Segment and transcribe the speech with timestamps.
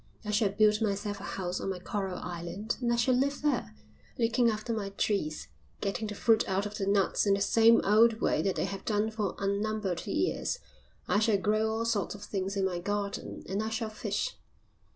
[0.25, 3.75] I shall build myself a house on my coral island and I shall live there,
[4.17, 5.47] looking after my trees
[5.79, 8.83] getting the fruit out of the nuts in the same old way that they have
[8.83, 10.57] done for unnumbered years
[11.07, 14.35] I shall grow all sorts of things in my garden, and I shall fish.